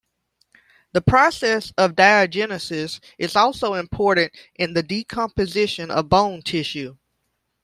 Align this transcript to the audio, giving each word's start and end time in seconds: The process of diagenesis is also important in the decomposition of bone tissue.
The 0.93 1.01
process 1.01 1.73
of 1.77 1.91
diagenesis 1.93 2.99
is 3.19 3.35
also 3.35 3.75
important 3.75 4.33
in 4.55 4.73
the 4.73 4.81
decomposition 4.81 5.91
of 5.91 6.09
bone 6.09 6.41
tissue. 6.41 6.97